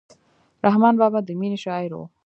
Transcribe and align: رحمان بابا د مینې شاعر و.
رحمان 0.65 0.95
بابا 1.01 1.19
د 1.23 1.29
مینې 1.39 1.57
شاعر 1.65 1.91
و. 1.97 2.01